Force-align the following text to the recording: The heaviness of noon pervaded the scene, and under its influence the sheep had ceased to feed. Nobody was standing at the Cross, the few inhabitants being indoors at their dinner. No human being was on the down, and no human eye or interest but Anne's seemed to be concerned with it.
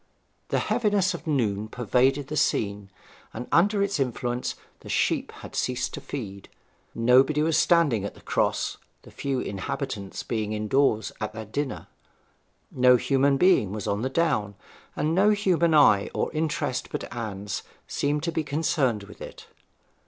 The 0.47 0.57
heaviness 0.57 1.13
of 1.13 1.27
noon 1.27 1.67
pervaded 1.67 2.25
the 2.27 2.35
scene, 2.35 2.89
and 3.35 3.47
under 3.51 3.83
its 3.83 3.99
influence 3.99 4.55
the 4.79 4.89
sheep 4.89 5.31
had 5.31 5.55
ceased 5.55 5.93
to 5.93 6.01
feed. 6.01 6.49
Nobody 6.95 7.43
was 7.43 7.55
standing 7.55 8.03
at 8.03 8.15
the 8.15 8.21
Cross, 8.21 8.77
the 9.03 9.11
few 9.11 9.39
inhabitants 9.41 10.23
being 10.23 10.53
indoors 10.53 11.11
at 11.21 11.33
their 11.33 11.45
dinner. 11.45 11.85
No 12.71 12.95
human 12.95 13.37
being 13.37 13.73
was 13.73 13.85
on 13.85 14.01
the 14.01 14.09
down, 14.09 14.55
and 14.95 15.13
no 15.13 15.29
human 15.29 15.75
eye 15.75 16.09
or 16.15 16.33
interest 16.33 16.89
but 16.91 17.15
Anne's 17.15 17.61
seemed 17.87 18.23
to 18.23 18.31
be 18.31 18.43
concerned 18.43 19.03
with 19.03 19.21
it. 19.21 19.45